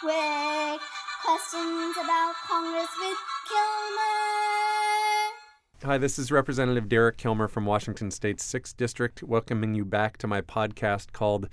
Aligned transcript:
Quick 0.00 0.80
questions 1.24 1.96
about 1.96 2.34
Congress 2.46 2.88
with 3.00 3.16
Kilmer. 3.48 4.02
Hi, 5.84 5.96
this 5.96 6.18
is 6.18 6.30
Representative 6.30 6.90
Derek 6.90 7.16
Kilmer 7.16 7.48
from 7.48 7.64
Washington 7.64 8.10
State's 8.10 8.44
6th 8.44 8.76
District, 8.76 9.22
welcoming 9.22 9.74
you 9.74 9.86
back 9.86 10.18
to 10.18 10.26
my 10.26 10.42
podcast 10.42 11.12
called 11.12 11.48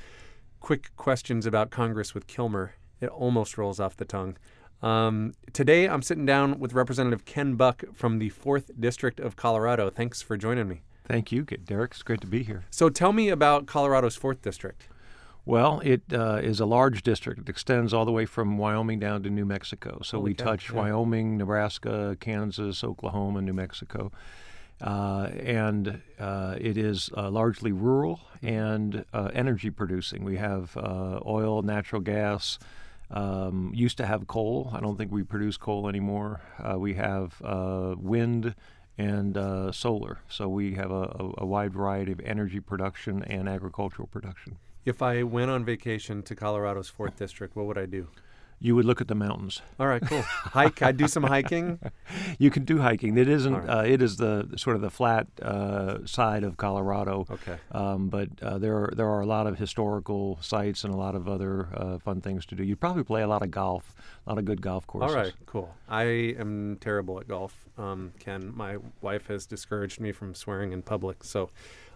Quick 0.60 0.94
Questions 0.98 1.46
About 1.46 1.70
Congress 1.70 2.14
with 2.14 2.28
Kilmer. 2.28 2.74
It 3.00 3.08
almost 3.08 3.58
rolls 3.58 3.80
off 3.80 3.96
the 3.96 4.04
tongue. 4.04 4.36
Um, 4.82 5.32
today, 5.54 5.88
I'm 5.88 6.02
sitting 6.02 6.26
down 6.26 6.60
with 6.60 6.74
Representative 6.74 7.24
Ken 7.24 7.56
Buck 7.56 7.86
from 7.94 8.20
the 8.20 8.30
4th 8.30 8.72
District 8.78 9.22
of 9.22 9.38
Colorado. 9.38 9.90
Thanks 9.90 10.22
for 10.22 10.36
joining 10.36 10.68
me. 10.68 10.82
Thank 11.06 11.32
you, 11.32 11.44
Derek. 11.44 11.92
It's 11.92 12.04
great 12.04 12.20
to 12.20 12.28
be 12.28 12.44
here. 12.44 12.66
So, 12.72 12.90
tell 12.90 13.14
me 13.14 13.30
about 13.30 13.68
Colorado's 13.68 14.18
4th 14.20 14.42
District. 14.42 14.86
Well, 15.46 15.82
it 15.84 16.04
uh, 16.14 16.40
is 16.42 16.62
a 16.62 16.66
large 16.66 17.04
district. 17.04 17.42
It 17.42 17.50
extends 17.50 17.94
all 17.94 18.06
the 18.06 18.12
way 18.12 18.26
from 18.26 18.58
Wyoming 18.58 19.00
down 19.00 19.24
to 19.24 19.30
New 19.30 19.46
Mexico. 19.46 20.00
So 20.04 20.18
Holy 20.18 20.32
we 20.32 20.36
touch 20.36 20.70
yeah. 20.70 20.78
Wyoming, 20.78 21.38
Nebraska, 21.38 22.16
Kansas, 22.20 22.84
Oklahoma, 22.84 23.42
New 23.42 23.54
Mexico. 23.54 24.12
Uh, 24.82 25.30
and 25.40 26.02
uh, 26.20 26.56
it 26.60 26.78
is 26.78 27.10
uh, 27.16 27.30
largely 27.30 27.72
rural 27.72 28.22
and 28.42 29.06
uh, 29.14 29.30
energy 29.34 29.70
producing. 29.70 30.24
We 30.24 30.38
have 30.38 30.76
uh, 30.78 31.20
oil, 31.26 31.62
natural 31.62 32.02
gas. 32.02 32.60
Um, 33.12 33.72
used 33.76 33.98
to 33.98 34.06
have 34.06 34.28
coal. 34.28 34.72
I 34.74 34.80
don't 34.80 34.98
think 34.98 35.12
we 35.12 35.24
produce 35.24 35.56
coal 35.56 35.88
anymore. 35.88 36.42
Uh, 36.58 36.80
we 36.80 36.96
have 36.96 37.40
wind 38.00 38.56
and 38.98 39.38
uh, 39.38 39.72
solar. 39.72 40.20
So 40.30 40.48
we 40.48 40.76
have 40.76 40.92
a, 40.92 41.32
a, 41.38 41.46
wide 41.46 41.74
variety 41.74 42.12
of 42.12 42.20
energy 42.22 42.60
production 42.60 43.24
and 43.24 43.50
agricultural 43.50 44.08
production. 44.08 44.58
If 44.86 45.02
I 45.02 45.24
went 45.24 45.50
on 45.50 45.66
vacation 45.66 46.22
to 46.24 46.36
Colorado's 46.36 46.92
4th 46.92 47.16
District, 47.16 47.56
what 47.56 47.66
would 47.66 47.78
I 47.78 47.86
do? 47.86 48.08
You 48.64 48.76
would 48.76 48.86
look 48.86 49.02
at 49.02 49.10
the 49.10 49.16
mountains. 49.16 49.62
All 49.78 49.88
right, 49.88 50.02
cool. 50.02 50.22
Hike. 50.22 50.82
I'd 50.82 50.96
do 50.96 51.10
some 51.10 51.24
hiking. 51.24 51.80
You 52.40 52.50
can 52.50 52.64
do 52.64 52.80
hiking. 52.80 53.18
It 53.18 53.28
isn't. 53.28 53.54
All 53.54 53.80
Uh, 53.80 53.84
it 53.84 54.02
is 54.02 54.16
the 54.16 54.48
sort 54.56 54.78
of 54.78 54.82
the 54.82 54.90
flat 54.90 55.28
uh, 55.42 56.06
side 56.06 56.44
of 56.46 56.56
Colorado. 56.56 57.26
Okay. 57.30 57.58
Um, 57.72 58.08
but 58.08 58.30
uh, 58.42 58.58
there 58.60 58.78
are 58.78 58.94
there 58.96 59.10
are 59.10 59.20
a 59.20 59.26
lot 59.26 59.48
of 59.48 59.58
historical 59.60 60.38
sites 60.42 60.86
and 60.86 60.94
a 60.94 60.98
lot 60.98 61.14
of 61.16 61.28
other 61.28 61.68
uh, 61.76 61.98
fun 62.00 62.22
things 62.22 62.46
to 62.48 62.56
do. 62.56 62.64
You'd 62.64 62.80
probably 62.80 63.04
play 63.04 63.22
a 63.22 63.28
lot 63.28 63.42
of 63.42 63.52
golf, 63.52 63.94
a 64.26 64.30
lot 64.30 64.38
of 64.40 64.46
good 64.46 64.62
golf 64.62 64.88
courses. 64.88 65.14
All 65.14 65.22
right, 65.22 65.34
cool. 65.46 65.76
I 65.90 66.04
am 66.40 66.78
terrible 66.80 67.20
at 67.20 67.28
golf. 67.28 67.68
Um, 67.78 68.14
Ken, 68.20 68.54
my 68.56 68.78
wife 69.02 69.28
has 69.28 69.46
discouraged 69.46 70.00
me 70.00 70.14
from 70.14 70.34
swearing 70.34 70.72
in 70.72 70.82
public, 70.84 71.26
so 71.26 71.50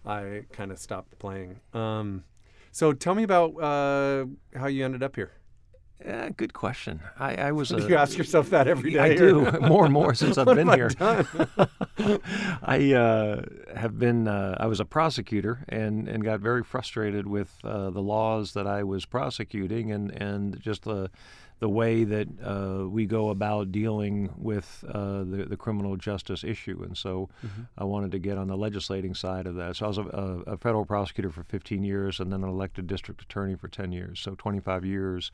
I 0.06 0.44
kind 0.52 0.72
of 0.74 0.80
stopped 0.80 1.18
playing. 1.18 1.62
Um, 1.74 2.26
so 2.74 2.92
tell 2.92 3.16
me 3.16 3.24
about 3.24 3.52
uh, 3.62 4.26
how 4.60 4.68
you 4.68 4.84
ended 4.84 5.02
up 5.02 5.16
here. 5.16 5.32
Yeah, 6.06 6.30
good 6.30 6.54
question. 6.54 7.02
I, 7.20 7.36
I 7.36 7.52
was. 7.52 7.72
A, 7.74 7.82
you 7.82 7.96
ask 7.96 8.18
yourself 8.18 8.50
that 8.52 8.68
every 8.68 8.92
day. 8.92 9.00
I 9.00 9.16
do 9.16 9.52
more 9.62 9.84
and 9.84 9.94
more 9.94 10.14
since 10.14 10.38
I've 10.38 10.46
been 10.46 10.70
here. 10.70 10.92
I 12.64 12.94
uh, 12.94 13.42
have 13.76 13.98
been. 13.98 14.28
Uh, 14.28 14.56
I 14.60 14.68
was 14.68 14.80
a 14.80 14.86
prosecutor 14.86 15.66
and, 15.70 16.08
and 16.08 16.24
got 16.24 16.40
very 16.40 16.64
frustrated 16.64 17.28
with 17.28 17.52
uh, 17.64 17.90
the 17.90 18.02
laws 18.02 18.54
that 18.54 18.68
I 18.68 18.84
was 18.84 19.06
prosecuting 19.06 19.92
and, 19.92 20.12
and 20.12 20.60
just 20.60 20.84
the 20.84 21.10
the 21.60 21.70
way 21.70 22.04
that 22.04 22.28
uh, 22.44 22.88
we 22.88 23.08
go 23.08 23.32
about 23.32 23.72
dealing 23.72 24.30
with 24.38 24.84
uh, 24.88 25.24
the 25.24 25.48
the 25.50 25.58
criminal 25.58 25.96
justice 25.96 26.44
issue. 26.44 26.84
And 26.84 26.96
so 26.96 27.30
I 27.76 27.84
wanted 27.84 28.12
to 28.12 28.20
get 28.20 28.38
on 28.38 28.48
the 28.48 28.58
legislating 28.58 29.16
side 29.16 29.48
of 29.48 29.56
that. 29.56 29.78
So 29.78 29.86
I 29.86 29.88
was 29.88 29.98
a, 29.98 30.04
a, 30.04 30.52
a 30.54 30.58
federal 30.58 30.86
prosecutor 30.86 31.32
for 31.32 31.44
15 31.44 31.84
years 31.84 32.20
and 32.20 32.32
then 32.32 32.44
an 32.44 32.50
elected 32.50 32.86
district 32.86 33.24
attorney 33.24 33.56
for 33.56 33.68
10 33.68 33.92
years. 33.92 34.20
So 34.20 34.36
25 34.36 34.86
years 34.86 35.32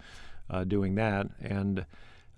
uh, 0.50 0.64
doing 0.64 0.96
that 0.96 1.28
and 1.42 1.86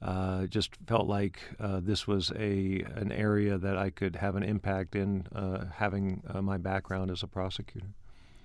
uh, 0.01 0.45
just 0.47 0.75
felt 0.87 1.07
like 1.07 1.39
uh, 1.59 1.79
this 1.81 2.05
was 2.05 2.31
a 2.35 2.81
an 2.95 3.11
area 3.11 3.57
that 3.57 3.77
I 3.77 3.89
could 3.89 4.17
have 4.17 4.35
an 4.35 4.43
impact 4.43 4.95
in, 4.95 5.25
uh, 5.33 5.65
having 5.73 6.21
uh, 6.27 6.41
my 6.41 6.57
background 6.57 7.11
as 7.11 7.23
a 7.23 7.27
prosecutor. 7.27 7.87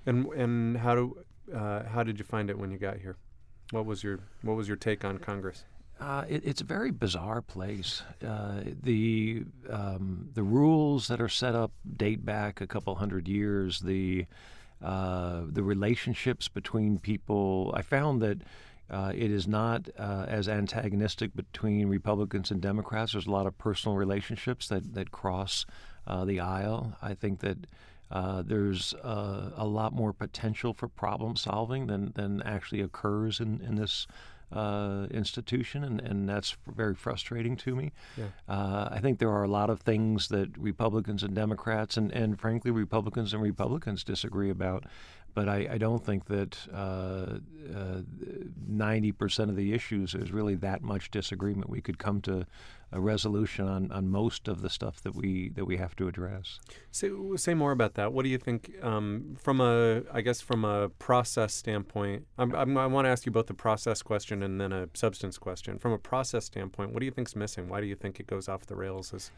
and 0.07 0.27
and 0.33 0.79
how 0.79 0.95
do 0.95 1.17
uh, 1.55 1.85
how 1.85 2.03
did 2.03 2.19
you 2.19 2.25
find 2.25 2.51
it 2.51 2.59
when 2.59 2.71
you 2.71 2.79
got 2.79 2.99
here? 2.99 3.17
What 3.73 3.85
was 3.85 4.03
your 4.03 4.21
what 4.43 4.57
was 4.57 4.69
your 4.69 4.77
take 4.77 5.05
on 5.05 5.19
Congress? 5.19 5.65
Uh, 6.01 6.25
it, 6.29 6.43
it's 6.47 6.63
a 6.63 6.65
very 6.65 6.91
bizarre 6.91 7.43
place. 7.43 8.03
Uh, 8.27 8.63
the 8.83 9.45
um, 9.69 10.31
the 10.33 10.43
rules 10.43 11.09
that 11.09 11.21
are 11.21 11.29
set 11.29 11.55
up 11.55 11.73
date 11.97 12.25
back 12.25 12.61
a 12.61 12.67
couple 12.67 12.95
hundred 12.95 13.29
years. 13.29 13.81
The 13.81 14.27
uh, 14.83 15.43
the 15.47 15.63
relationships 15.63 16.49
between 16.49 16.99
people. 16.99 17.71
I 17.77 17.83
found 17.83 18.23
that 18.23 18.39
uh, 18.91 19.13
it 19.15 19.31
is 19.31 19.47
not 19.47 19.89
uh, 19.99 20.27
as 20.29 20.49
antagonistic 20.49 21.35
between 21.35 21.89
Republicans 21.89 22.51
and 22.51 22.61
Democrats. 22.61 23.13
There's 23.13 23.27
a 23.27 23.31
lot 23.31 23.47
of 23.47 23.57
personal 23.59 23.97
relationships 23.97 24.69
that 24.69 24.95
that 24.95 25.11
cross 25.11 25.67
uh, 26.07 26.25
the 26.25 26.41
aisle. 26.41 26.97
I 27.03 27.15
think 27.15 27.41
that. 27.41 27.59
Uh, 28.13 28.43
there's 28.43 28.93
uh, 29.05 29.53
a 29.57 29.65
lot 29.65 29.93
more 29.93 30.13
potential 30.13 30.75
for 30.75 30.89
problem 30.89 31.37
solving 31.37 31.87
than, 31.87 32.11
than 32.17 32.43
actually 32.43 32.81
occurs 32.81 33.39
in, 33.39 33.61
in 33.61 33.77
this 33.77 34.09
uh, 34.53 35.07
institution, 35.11 35.85
and, 35.85 36.01
and 36.01 36.29
that's 36.29 36.57
very 36.67 36.95
frustrating 36.95 37.57
to 37.57 37.75
me. 37.75 37.93
Yeah. 38.17 38.25
Uh, 38.49 38.89
I 38.91 38.99
think 39.01 39.19
there 39.19 39.31
are 39.31 39.45
a 39.45 39.49
lot 39.49 39.71
of 39.71 39.81
things 39.81 40.29
that 40.29 40.57
Republicans 40.59 41.23
and 41.23 41.35
Democrats, 41.35 41.97
and, 41.97 42.11
and 42.13 42.41
frankly, 42.41 42.71
Republicans 42.71 43.33
and 43.33 43.43
Republicans 43.43 44.03
disagree 44.03 44.51
about. 44.51 44.85
But 45.35 45.49
I, 45.49 45.69
I 45.73 45.79
don't 45.79 46.05
think 46.05 46.27
that 46.27 46.59
uh, 46.73 47.39
ninety 48.67 49.13
percent 49.13 49.51
of 49.51 49.57
the 49.57 49.73
issues 49.73 50.15
is 50.15 50.33
really 50.33 50.55
that 50.57 50.83
much 50.83 51.11
disagreement. 51.11 51.71
We 51.71 51.81
could 51.81 51.99
come 51.99 52.21
to 52.23 52.47
a 52.93 53.01
resolution 53.01 53.69
on, 53.69 53.93
on 53.93 54.09
most 54.09 54.49
of 54.49 54.63
the 54.63 54.69
stuff 54.69 55.01
that 55.03 55.15
we 55.15 55.51
that 55.51 55.65
we 55.65 55.77
have 55.77 55.95
to 55.95 56.09
address. 56.09 56.59
Say, 56.91 57.09
say 57.37 57.55
more 57.55 57.71
about 57.71 57.95
that. 57.95 58.13
What 58.13 58.25
do 58.25 58.29
you 58.29 58.39
think 58.39 58.73
um, 58.83 59.37
from 59.39 59.61
a, 59.61 60.03
I 60.13 60.21
guess, 60.23 60.41
from 60.41 60.65
a 60.65 60.89
process 60.89 61.55
standpoint? 61.55 62.27
I'm, 62.37 62.53
I'm, 62.53 62.77
I 62.77 62.87
want 62.89 63.05
to 63.05 63.11
ask 63.11 63.27
you 63.27 63.33
both 63.33 63.49
a 63.49 63.55
process 63.55 64.03
question 64.03 64.43
and 64.43 64.61
then 64.61 64.73
a 64.73 64.89
substance 64.95 65.39
question. 65.39 65.79
From 65.79 65.93
a 65.93 65.99
process 65.99 66.47
standpoint, 66.47 66.93
what 66.93 66.99
do 66.99 67.07
you 67.07 67.13
think's 67.13 67.37
missing? 67.37 67.69
Why 67.69 67.81
do 67.81 67.87
you 67.87 67.95
think 67.95 68.19
it 68.19 68.27
goes 68.27 68.49
off 68.49 68.67
the 68.67 68.75
rails 68.75 69.15
as 69.15 69.31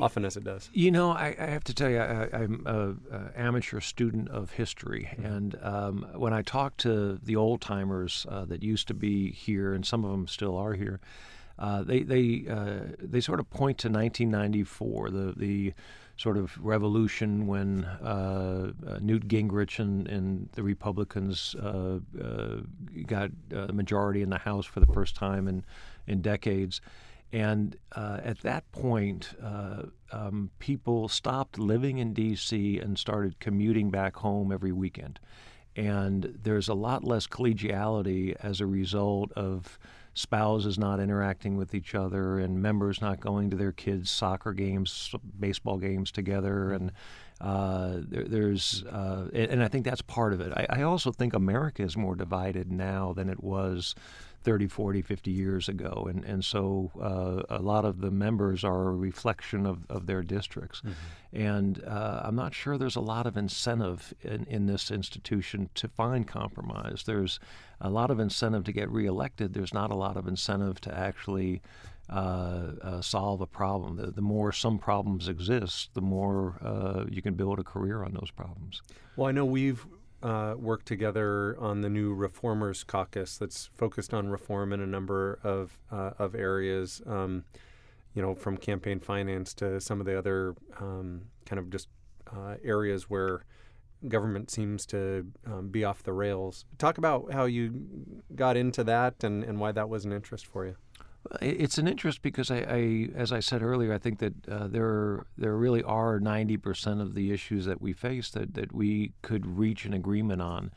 often 0.00 0.24
as 0.24 0.36
it 0.36 0.44
does? 0.44 0.70
You 0.72 0.92
know, 0.92 1.10
I, 1.10 1.34
I 1.36 1.46
have 1.46 1.64
to 1.64 1.74
tell 1.74 1.90
you, 1.90 1.98
I, 1.98 2.28
I'm 2.32 2.64
an 2.66 3.32
amateur 3.34 3.80
student 3.80 4.28
of 4.28 4.52
history, 4.52 5.10
and 5.20 5.39
um, 5.62 6.06
when 6.14 6.32
I 6.32 6.42
talk 6.42 6.76
to 6.78 7.18
the 7.22 7.36
old 7.36 7.60
timers 7.60 8.26
uh, 8.28 8.44
that 8.46 8.62
used 8.62 8.88
to 8.88 8.94
be 8.94 9.32
here, 9.32 9.74
and 9.74 9.84
some 9.84 10.04
of 10.04 10.10
them 10.10 10.26
still 10.28 10.56
are 10.56 10.74
here, 10.74 11.00
uh, 11.58 11.82
they 11.82 12.02
they 12.02 12.44
uh, 12.48 12.94
they 12.98 13.20
sort 13.20 13.40
of 13.40 13.50
point 13.50 13.78
to 13.78 13.88
1994, 13.88 15.10
the 15.10 15.34
the 15.36 15.74
sort 16.16 16.36
of 16.36 16.58
revolution 16.62 17.46
when 17.46 17.84
uh, 17.84 18.72
uh, 18.86 18.98
Newt 19.00 19.26
Gingrich 19.26 19.78
and, 19.78 20.06
and 20.06 20.50
the 20.52 20.62
Republicans 20.62 21.54
uh, 21.54 21.98
got 23.06 23.30
a 23.52 23.72
majority 23.72 24.20
in 24.20 24.28
the 24.28 24.38
House 24.38 24.66
for 24.66 24.80
the 24.80 24.92
first 24.92 25.16
time 25.16 25.48
in 25.48 25.64
in 26.06 26.20
decades. 26.20 26.80
And 27.32 27.76
uh, 27.92 28.18
at 28.24 28.40
that 28.40 28.70
point, 28.72 29.34
uh, 29.42 29.82
um, 30.10 30.50
people 30.58 31.08
stopped 31.08 31.58
living 31.58 31.98
in 31.98 32.12
D.C. 32.12 32.78
and 32.78 32.98
started 32.98 33.38
commuting 33.38 33.90
back 33.90 34.16
home 34.16 34.50
every 34.50 34.72
weekend. 34.72 35.20
And 35.76 36.36
there's 36.42 36.68
a 36.68 36.74
lot 36.74 37.04
less 37.04 37.28
collegiality 37.28 38.34
as 38.40 38.60
a 38.60 38.66
result 38.66 39.30
of 39.32 39.78
spouses 40.14 40.76
not 40.76 40.98
interacting 40.98 41.56
with 41.56 41.72
each 41.72 41.94
other 41.94 42.40
and 42.40 42.60
members 42.60 43.00
not 43.00 43.20
going 43.20 43.48
to 43.50 43.56
their 43.56 43.70
kids' 43.70 44.10
soccer 44.10 44.52
games, 44.52 45.14
baseball 45.38 45.78
games 45.78 46.10
together. 46.10 46.72
And 46.72 46.90
uh, 47.40 47.98
there, 48.02 48.24
there's, 48.24 48.84
uh, 48.84 49.28
and, 49.32 49.52
and 49.52 49.64
I 49.64 49.68
think 49.68 49.84
that's 49.84 50.02
part 50.02 50.32
of 50.32 50.40
it. 50.40 50.52
I, 50.52 50.66
I 50.68 50.82
also 50.82 51.10
think 51.12 51.32
America 51.34 51.82
is 51.82 51.96
more 51.96 52.14
divided 52.14 52.70
now 52.70 53.12
than 53.14 53.28
it 53.30 53.42
was 53.42 53.94
30, 54.42 54.68
40, 54.68 55.02
50 55.02 55.30
years 55.30 55.68
ago. 55.68 56.06
And, 56.08 56.24
and 56.24 56.44
so 56.44 56.90
uh, 57.00 57.56
a 57.58 57.60
lot 57.60 57.84
of 57.84 58.00
the 58.00 58.10
members 58.10 58.64
are 58.64 58.88
a 58.88 58.94
reflection 58.94 59.66
of, 59.66 59.84
of 59.90 60.06
their 60.06 60.22
districts. 60.22 60.82
And 61.32 61.82
uh, 61.84 62.22
I'm 62.24 62.36
not 62.36 62.54
sure 62.54 62.78
there's 62.78 62.96
a 62.96 63.00
lot 63.00 63.26
of 63.26 63.36
incentive 63.36 64.14
in, 64.22 64.44
in 64.44 64.66
this 64.66 64.90
institution 64.90 65.68
to 65.74 65.88
find 65.88 66.26
compromise. 66.26 67.04
There's 67.06 67.38
a 67.80 67.90
lot 67.90 68.10
of 68.10 68.18
incentive 68.18 68.64
to 68.64 68.72
get 68.72 68.90
reelected. 68.90 69.52
There's 69.52 69.74
not 69.74 69.90
a 69.90 69.96
lot 69.96 70.16
of 70.16 70.26
incentive 70.26 70.80
to 70.82 70.94
actually 70.94 71.60
uh, 72.10 72.72
uh, 72.82 73.00
solve 73.00 73.40
a 73.40 73.46
problem. 73.46 73.96
The, 73.96 74.10
the 74.10 74.20
more 74.20 74.52
some 74.52 74.78
problems 74.78 75.28
exist, 75.28 75.90
the 75.94 76.00
more 76.00 76.58
uh, 76.62 77.04
you 77.08 77.22
can 77.22 77.34
build 77.34 77.58
a 77.58 77.64
career 77.64 78.02
on 78.02 78.12
those 78.12 78.30
problems. 78.30 78.82
Well, 79.16 79.28
I 79.28 79.32
know 79.32 79.44
we've 79.44 79.86
uh, 80.22 80.54
worked 80.58 80.86
together 80.86 81.56
on 81.58 81.80
the 81.80 81.88
new 81.88 82.12
Reformers 82.12 82.84
Caucus 82.84 83.38
that's 83.38 83.70
focused 83.74 84.12
on 84.12 84.28
reform 84.28 84.72
in 84.72 84.80
a 84.80 84.86
number 84.86 85.38
of 85.42 85.78
uh, 85.90 86.10
of 86.18 86.34
areas. 86.34 87.00
Um, 87.06 87.44
you 88.14 88.20
know, 88.20 88.34
from 88.34 88.56
campaign 88.56 88.98
finance 88.98 89.54
to 89.54 89.80
some 89.80 90.00
of 90.00 90.06
the 90.06 90.18
other 90.18 90.56
um, 90.80 91.22
kind 91.46 91.60
of 91.60 91.70
just 91.70 91.86
uh, 92.34 92.56
areas 92.64 93.08
where 93.08 93.44
government 94.08 94.50
seems 94.50 94.84
to 94.86 95.26
um, 95.46 95.68
be 95.68 95.84
off 95.84 96.02
the 96.02 96.12
rails. 96.12 96.64
Talk 96.78 96.98
about 96.98 97.32
how 97.32 97.44
you 97.44 97.86
got 98.34 98.56
into 98.56 98.82
that 98.84 99.22
and, 99.22 99.44
and 99.44 99.60
why 99.60 99.72
that 99.72 99.88
was 99.88 100.04
an 100.04 100.12
interest 100.12 100.46
for 100.46 100.66
you. 100.66 100.76
It's 101.40 101.78
an 101.78 101.86
interest 101.86 102.22
because 102.22 102.50
I, 102.50 102.58
I 102.58 103.08
as 103.14 103.32
I 103.32 103.40
said 103.40 103.62
earlier, 103.62 103.92
I 103.92 103.98
think 103.98 104.18
that 104.20 104.48
uh, 104.48 104.66
there 104.68 105.26
there 105.36 105.56
really 105.56 105.82
are 105.82 106.18
ninety 106.18 106.56
percent 106.56 107.00
of 107.00 107.14
the 107.14 107.30
issues 107.30 107.66
that 107.66 107.80
we 107.80 107.92
face 107.92 108.30
that, 108.30 108.54
that 108.54 108.72
we 108.72 109.12
could 109.22 109.58
reach 109.58 109.84
an 109.84 109.92
agreement 109.92 110.40
on, 110.40 110.72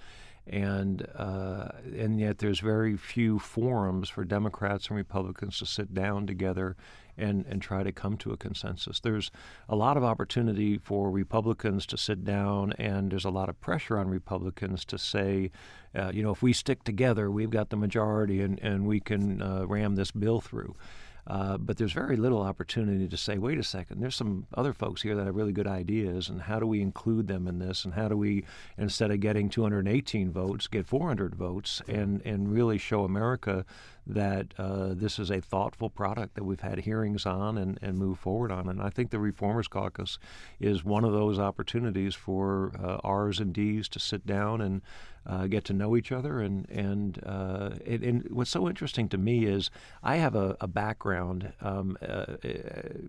and 0.46 1.08
uh, 1.16 1.70
and 1.98 2.20
yet 2.20 2.40
there's 2.40 2.60
very 2.60 2.98
few 2.98 3.40
forums 3.40 4.10
for 4.10 4.26
Democrats 4.26 4.88
and 4.88 4.98
Republicans 4.98 5.60
to 5.60 5.66
sit 5.66 5.94
down 5.94 6.28
together 6.28 6.76
and 7.18 7.46
and 7.48 7.62
try 7.62 7.84
to 7.84 7.92
come 7.92 8.18
to 8.18 8.32
a 8.32 8.38
consensus. 8.38 9.00
There's 9.00 9.32
a 9.70 9.76
lot 9.76 9.98
of 9.98 10.04
opportunity 10.04 10.78
for 10.78 11.12
Republicans 11.12 11.86
to 11.88 11.98
sit 11.98 12.24
down, 12.24 12.74
and 12.74 13.12
there's 13.12 13.26
a 13.26 13.30
lot 13.30 13.50
of 13.50 13.60
pressure 13.62 13.98
on 13.98 14.10
Republicans 14.10 14.86
to 14.86 14.98
say, 14.98 15.52
uh, 15.96 16.12
you 16.14 16.24
know, 16.24 16.32
if 16.32 16.42
we 16.42 16.54
stick 16.54 16.84
together, 16.84 17.30
we've 17.30 17.50
got 17.50 17.70
the 17.70 17.78
majority, 17.78 18.42
and 18.42 18.60
and 18.60 18.86
we 18.86 19.00
can 19.00 19.42
uh, 19.42 19.66
ram 19.68 19.96
this 19.96 20.12
bill 20.12 20.42
through. 20.42 20.76
Uh, 21.26 21.58
but 21.58 21.78
there's 21.78 21.94
very 21.94 22.18
little 22.18 22.42
opportunity 22.42 23.08
to 23.08 23.16
say, 23.16 23.38
wait 23.38 23.58
a 23.58 23.64
second, 23.64 24.02
there's 24.02 24.16
some 24.16 24.46
other 24.56 24.74
folks 24.74 25.02
here 25.02 25.16
that 25.16 25.26
have 25.26 25.36
really 25.36 25.54
good 25.54 25.68
ideas, 25.68 26.28
and 26.28 26.42
how 26.42 26.60
do 26.60 26.68
we 26.68 26.82
include 26.82 27.28
them 27.28 27.48
in 27.48 27.60
this? 27.60 27.86
And 27.86 27.94
how 27.94 28.10
do 28.10 28.18
we, 28.18 28.44
instead 28.78 29.10
of 29.10 29.22
getting 29.22 29.50
218 29.50 30.32
votes, 30.32 30.68
get 30.68 30.86
400 30.86 31.34
votes 31.34 31.82
and, 31.88 32.22
and 32.26 32.52
really 32.52 32.78
show 32.78 33.06
America 33.06 33.66
that 34.06 34.54
uh, 34.58 34.90
this 34.94 35.18
is 35.18 35.32
a 35.32 35.40
thoughtful 35.40 35.90
product 35.90 36.36
that 36.36 36.44
we've 36.44 36.60
had 36.60 36.80
hearings 36.80 37.26
on 37.26 37.58
and, 37.58 37.80
and 37.82 37.98
move 37.98 38.20
forward 38.20 38.52
on. 38.52 38.68
And 38.68 38.82
I 38.82 38.90
think 38.90 39.12
the 39.12 39.20
Reformers 39.20 39.68
Caucus 39.68 40.20
is 40.60 40.84
one 40.84 41.06
of 41.06 41.14
those 41.14 41.40
opportunities 41.40 42.14
for 42.14 42.74
uh, 42.84 42.98
R's 43.04 43.40
and 43.40 43.54
D's 43.54 43.88
to 43.90 44.00
sit 44.00 44.26
down 44.26 44.60
and 44.62 44.82
uh, 45.26 45.48
get 45.48 45.64
to 45.66 45.74
know 45.74 45.96
each 45.96 46.12
other. 46.12 46.42
And 46.42 46.70
and, 46.70 47.24
uh, 47.26 47.72
it, 47.86 48.02
and 48.02 48.28
what's 48.30 48.52
so 48.52 48.68
interesting 48.68 49.08
to 49.10 49.18
me 49.18 49.46
is 49.46 49.70
I 50.04 50.18
have 50.18 50.36
a, 50.36 50.58
a 50.60 50.68
background 50.68 51.54
um, 51.62 51.98
uh, 52.02 52.06
uh, 52.06 52.36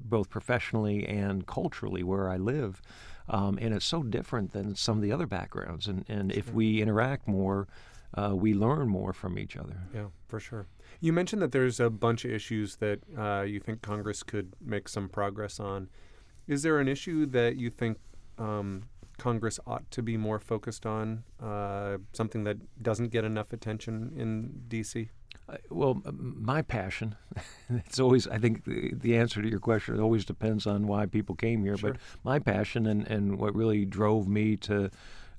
both 0.01 0.31
professionally 0.31 1.07
and 1.09 1.45
culturally 1.47 2.05
where 2.05 2.29
I 2.29 2.37
live. 2.37 2.81
Um, 3.29 3.59
and 3.61 3.75
it's 3.75 3.87
so 3.87 4.03
different 4.03 4.53
than 4.53 4.77
some 4.77 4.99
of 4.99 5.03
the 5.03 5.11
other 5.11 5.27
backgrounds. 5.27 5.89
And, 5.89 6.05
and 6.09 6.31
if 6.31 6.53
we 6.53 6.83
interact 6.83 7.27
more, 7.27 7.67
uh, 8.17 8.35
we 8.35 8.55
learn 8.55 8.89
more 8.89 9.13
from 9.13 9.39
each 9.39 9.57
other. 9.57 9.77
Yeah, 9.95 10.07
for 10.29 10.41
sure. 10.41 10.67
You 11.01 11.13
mentioned 11.13 11.43
that 11.43 11.53
there's 11.53 11.81
a 11.81 11.91
bunch 11.91 12.25
of 12.25 12.31
issues 12.31 12.77
that 12.77 13.01
uh, 13.19 13.43
you 13.43 13.61
think 13.61 13.83
Congress 13.83 14.23
could 14.23 14.55
make 14.61 14.89
some 14.89 15.09
progress 15.09 15.59
on. 15.59 15.89
Is 16.47 16.63
there 16.63 16.79
an 16.79 16.89
issue 16.89 17.27
that 17.27 17.57
you 17.57 17.71
think 17.71 17.99
um, 18.39 18.85
Congress 19.19 19.59
ought 19.67 19.91
to 19.91 20.03
be 20.03 20.17
more 20.17 20.39
focused 20.39 20.87
on, 20.87 21.25
uh, 21.43 21.99
something 22.13 22.45
that 22.45 22.83
doesn't 22.83 23.09
get 23.09 23.25
enough 23.25 23.53
attention 23.53 24.13
in 24.17 24.63
D.C.? 24.69 25.11
Uh, 25.49 25.57
well, 25.71 26.01
my 26.13 26.63
passion, 26.63 27.17
it's 27.69 27.99
always, 27.99 28.27
I 28.29 28.39
think 28.39 28.65
the, 28.65 28.95
the 28.95 29.17
answer 29.17 29.43
to 29.43 29.49
your 29.49 29.61
question, 29.61 29.95
it 29.95 30.01
always 30.01 30.25
depends 30.25 30.67
on 30.67 30.87
why 30.87 31.07
people 31.07 31.35
came 31.35 31.65
here. 31.65 31.77
Sure. 31.77 31.93
But 31.93 32.01
my 32.23 32.39
passion 32.39 32.87
and, 32.87 33.07
and 33.07 33.39
what 33.39 33.55
really 33.55 33.85
drove 33.85 34.29
me 34.29 34.57
to 34.59 34.91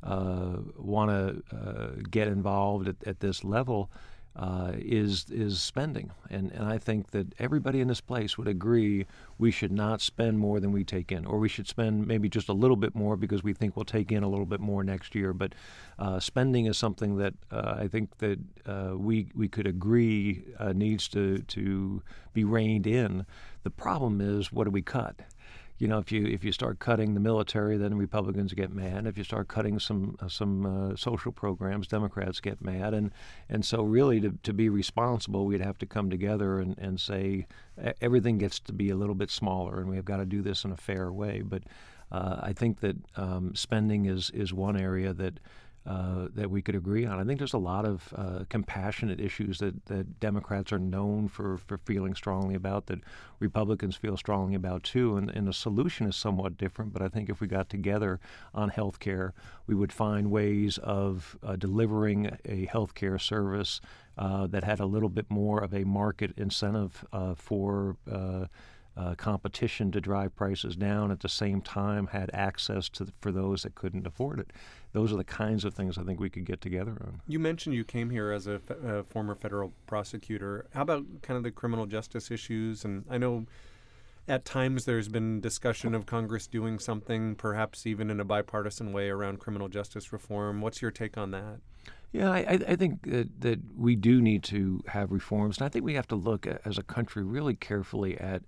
want 0.06 1.10
to 1.10 1.56
uh, 1.56 1.90
get 2.10 2.28
involved 2.28 2.88
at, 2.88 2.96
at 3.06 3.20
this 3.20 3.44
level 3.44 3.90
uh, 4.36 4.74
is 4.76 5.28
is 5.30 5.62
spending, 5.62 6.12
and 6.30 6.52
and 6.52 6.66
I 6.66 6.78
think 6.78 7.12
that 7.12 7.34
everybody 7.40 7.80
in 7.80 7.88
this 7.88 8.02
place 8.02 8.38
would 8.38 8.50
agree 8.50 9.06
we 9.38 9.50
should 9.50 9.72
not 9.72 10.02
spend 10.02 10.40
more 10.40 10.60
than 10.60 10.74
we 10.74 10.84
take 10.84 11.12
in, 11.12 11.26
or 11.26 11.40
we 11.40 11.48
should 11.48 11.68
spend 11.68 12.06
maybe 12.06 12.28
just 12.28 12.50
a 12.50 12.54
little 12.54 12.76
bit 12.76 12.96
more 12.96 13.16
because 13.16 13.44
we 13.44 13.54
think 13.54 13.78
we'll 13.78 13.86
take 13.86 14.12
in 14.12 14.24
a 14.24 14.28
little 14.28 14.46
bit 14.46 14.60
more 14.60 14.84
next 14.84 15.16
year. 15.16 15.32
But 15.32 15.54
uh, 15.98 16.20
spending 16.20 16.66
is 16.66 16.78
something 16.78 17.16
that 17.18 17.34
uh, 17.50 17.76
I 17.78 17.88
think 17.88 18.18
that 18.18 18.40
uh, 18.66 18.98
we 18.98 19.32
we 19.36 19.48
could 19.48 19.68
agree 19.68 20.44
uh, 20.60 20.74
needs 20.74 21.08
to 21.10 21.40
to 21.40 22.02
be 22.34 22.44
reined 22.44 22.88
in. 22.88 23.26
The 23.64 23.70
problem 23.70 24.20
is, 24.20 24.52
what 24.52 24.66
do 24.66 24.72
we 24.72 24.82
cut? 24.82 25.22
You 25.78 25.88
know, 25.90 25.98
if 25.98 26.12
you 26.12 26.26
if 26.26 26.44
you 26.44 26.52
start 26.52 26.80
cutting 26.80 27.14
the 27.14 27.20
military, 27.20 27.78
then 27.78 27.98
Republicans 27.98 28.54
get 28.54 28.72
mad. 28.72 29.06
If 29.06 29.18
you 29.18 29.26
start 29.26 29.50
cutting 29.50 29.78
some 29.80 30.16
uh, 30.22 30.30
some 30.30 30.66
uh, 30.66 30.96
social 30.96 31.32
programs, 31.32 31.88
Democrats 31.88 32.40
get 32.40 32.62
mad. 32.62 32.94
And 32.94 33.12
and 33.50 33.66
so 33.66 33.84
really, 33.84 34.22
to, 34.22 34.38
to 34.44 34.54
be 34.54 34.70
responsible, 34.70 35.46
we'd 35.46 35.62
have 35.62 35.78
to 35.80 35.86
come 35.86 36.10
together 36.10 36.60
and, 36.60 36.78
and 36.78 37.00
say 37.00 37.46
everything 38.00 38.38
gets 38.38 38.60
to 38.62 38.74
be 38.74 38.90
a 38.90 38.96
little 38.96 39.16
bit 39.16 39.30
smaller, 39.30 39.82
and 39.82 39.90
we've 39.90 40.06
got 40.06 40.18
to 40.18 40.26
do 40.26 40.42
this 40.42 40.64
in 40.64 40.72
a 40.72 40.78
fair 40.78 41.12
way. 41.12 41.42
But 41.42 41.64
uh, 42.12 42.38
I 42.42 42.54
think 42.54 42.80
that 42.80 42.96
um, 43.18 43.54
spending 43.54 44.06
is 44.06 44.30
is 44.30 44.54
one 44.54 44.80
area 44.80 45.14
that 45.14 45.40
uh, 45.86 46.28
that 46.34 46.50
we 46.50 46.62
could 46.62 46.76
agree 46.76 47.06
on. 47.06 47.20
I 47.20 47.24
think 47.24 47.38
there's 47.38 47.54
a 47.54 47.60
lot 47.60 47.86
of 47.86 48.12
uh, 48.16 48.40
compassionate 48.50 49.20
issues 49.20 49.60
that, 49.60 49.86
that 49.86 50.20
Democrats 50.20 50.74
are 50.74 50.80
known 50.80 51.28
for, 51.28 51.60
for 51.60 51.78
feeling 51.78 52.16
strongly 52.16 52.56
about 52.56 52.88
that 52.88 53.02
Republicans 53.40 53.96
feel 53.96 54.18
strongly 54.18 54.56
about 54.56 54.84
too. 54.84 55.16
And, 55.16 55.30
and 55.30 55.48
the 55.48 55.54
solution 55.54 56.08
is 56.08 56.16
somewhat 56.16 56.58
different, 56.58 56.92
but 56.92 57.04
I 57.04 57.08
think 57.08 57.30
if 57.30 57.40
we 57.40 57.48
got 57.48 57.70
together 57.70 58.20
on 58.54 58.70
health 58.70 59.00
care, 59.00 59.36
we 59.68 59.76
would 59.76 59.94
find 59.94 60.32
ways 60.32 60.80
of 60.80 61.38
uh, 61.44 61.56
delivering 61.56 62.36
a 62.46 62.66
health 62.66 62.96
care 62.96 63.20
service 63.20 63.80
uh, 64.18 64.48
that 64.48 64.64
had 64.64 64.80
a 64.80 64.86
little 64.86 65.10
bit 65.10 65.30
more 65.30 65.60
of 65.64 65.74
a 65.74 65.84
market 65.84 66.32
incentive 66.38 67.06
uh, 67.14 67.36
for 67.36 67.98
uh, 68.98 69.14
competition 69.16 69.92
to 69.92 70.00
drive 70.00 70.36
prices 70.36 70.76
down 70.76 71.12
at 71.12 71.20
the 71.20 71.30
same 71.30 71.62
time 71.62 72.08
had 72.08 72.30
access 72.34 72.88
to 72.90 73.04
the, 73.04 73.12
for 73.20 73.32
those 73.32 73.64
that 73.64 73.76
couldn't 73.76 74.08
afford 74.08 74.40
it. 74.40 74.52
Those 74.96 75.12
are 75.12 75.18
the 75.18 75.26
kinds 75.26 75.66
of 75.66 75.74
things 75.74 75.98
I 75.98 76.04
think 76.04 76.22
we 76.22 76.30
could 76.30 76.46
get 76.46 76.62
together 76.62 76.94
on. 77.02 77.20
You 77.28 77.38
mentioned 77.38 77.76
you 77.76 77.84
came 77.84 78.12
here 78.12 78.32
as 78.32 78.48
a, 78.48 78.60
fe- 78.60 78.76
a 78.82 79.04
former 79.04 79.36
federal 79.36 79.74
prosecutor. 79.88 80.68
How 80.74 80.84
about 80.84 81.04
kind 81.22 81.36
of 81.36 81.44
the 81.44 81.52
criminal 81.52 81.86
justice 81.86 82.32
issues? 82.32 82.86
And 82.86 83.04
I 83.10 83.18
know 83.18 83.46
at 84.26 84.46
times 84.46 84.86
there's 84.86 85.10
been 85.10 85.42
discussion 85.42 85.94
of 85.96 86.06
Congress 86.06 86.48
doing 86.48 86.80
something, 86.80 87.36
perhaps 87.36 87.86
even 87.86 88.10
in 88.10 88.22
a 88.22 88.24
bipartisan 88.24 88.94
way, 88.94 89.10
around 89.10 89.40
criminal 89.40 89.68
justice 89.68 90.14
reform. 90.14 90.62
What's 90.62 90.82
your 90.82 90.92
take 90.92 91.18
on 91.18 91.32
that? 91.32 91.60
Yeah, 92.14 92.32
I, 92.32 92.58
I 92.66 92.76
think 92.78 93.02
that, 93.12 93.42
that 93.42 93.60
we 93.78 93.98
do 93.98 94.22
need 94.22 94.44
to 94.44 94.82
have 94.88 95.12
reforms, 95.12 95.58
and 95.58 95.66
I 95.66 95.70
think 95.70 95.84
we 95.84 95.96
have 95.96 96.08
to 96.08 96.16
look 96.16 96.48
at, 96.48 96.62
as 96.64 96.78
a 96.78 96.84
country 96.84 97.22
really 97.22 97.56
carefully 97.56 98.18
at 98.18 98.44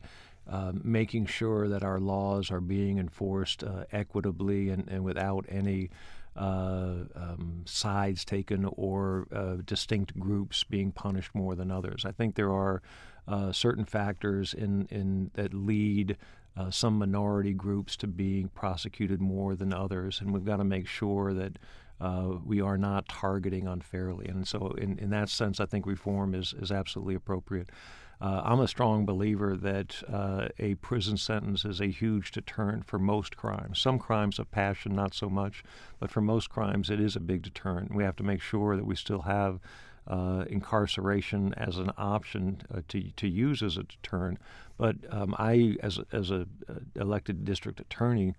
uh, 0.50 0.72
making 0.82 1.26
sure 1.26 1.68
that 1.68 1.84
our 1.84 2.00
laws 2.00 2.52
are 2.52 2.62
being 2.62 3.00
enforced 3.00 3.66
uh, 3.66 3.84
equitably 3.92 4.70
and, 4.70 4.88
and, 4.88 5.04
without 5.04 5.46
any 5.50 5.90
um, 6.38 7.64
sides 7.66 8.24
taken 8.24 8.66
or 8.78 9.28
uh, 9.34 9.58
distinct 9.66 10.18
groups 10.20 10.64
being 10.64 10.92
punished 10.92 11.34
more 11.34 11.56
than 11.56 11.72
others. 11.72 12.06
I 12.06 12.12
think 12.12 12.36
there 12.36 12.52
are 12.52 12.82
uh, 13.28 13.52
certain 13.52 13.86
factors 13.86 14.54
in, 14.54 14.88
in 14.90 15.32
that 15.34 15.54
lead 15.54 16.18
uh, 16.56 16.72
some 16.72 16.98
minority 16.98 17.54
groups 17.54 17.96
to 17.98 18.08
being 18.08 18.50
prosecuted 18.50 19.22
more 19.22 19.56
than 19.56 19.74
others, 19.74 20.22
and 20.22 20.34
we've 20.34 20.46
got 20.46 20.58
to 20.58 20.64
make 20.64 20.88
sure 20.88 21.34
that 21.34 21.60
uh, 22.00 22.36
we 22.46 22.62
are 22.62 22.78
not 22.78 23.08
targeting 23.08 23.68
unfairly. 23.68 24.28
And 24.28 24.48
so, 24.48 24.74
in, 24.78 24.98
in 25.00 25.10
that 25.12 25.30
sense, 25.30 25.60
I 25.60 25.66
think 25.66 25.86
reform 25.86 26.34
is, 26.34 26.54
is 26.60 26.72
absolutely 26.72 27.16
appropriate. 27.16 27.70
Uh, 28.20 28.42
I'm 28.44 28.60
a 28.60 28.68
strong 28.68 29.06
believer 29.06 29.56
that 29.56 30.02
uh, 30.12 30.48
a 30.58 30.76
prison 30.76 31.18
sentence 31.18 31.66
is 31.66 31.80
a 31.80 31.88
huge 31.88 32.32
deterrent 32.32 32.86
for 32.86 32.98
most 32.98 33.38
crimes. 33.38 33.80
Some 33.80 34.00
crimes 34.00 34.40
of 34.40 34.50
passion, 34.50 34.96
not 34.96 35.14
so 35.14 35.30
much, 35.30 35.64
but 36.00 36.10
for 36.10 36.22
most 36.22 36.50
crimes, 36.50 36.90
it 36.90 37.00
is 37.00 37.16
a 37.16 37.20
big 37.20 37.44
deterrent. 37.44 37.94
We 37.94 38.04
have 38.04 38.16
to 38.16 38.24
make 38.24 38.42
sure 38.42 38.76
that 38.76 38.86
we 38.86 38.96
still 38.96 39.22
have 39.22 39.60
uh, 40.08 40.46
incarceration 40.50 41.54
as 41.56 41.78
an 41.78 41.92
option 41.98 42.62
uh, 42.74 42.82
to 42.88 43.12
to 43.12 43.28
use 43.28 43.62
as 43.62 43.78
a 43.78 43.84
deterrent. 43.84 44.40
But 44.78 44.96
um, 45.12 45.36
I, 45.38 45.76
as 45.84 46.00
as 46.12 46.32
a 46.32 46.48
uh, 46.70 46.76
elected 46.96 47.46
district 47.46 47.80
attorney. 47.80 48.34